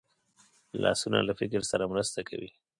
لاسونه 0.81 1.19
له 1.27 1.33
فکر 1.39 1.61
سره 1.71 1.89
مرسته 1.91 2.19
کوي 2.29 2.49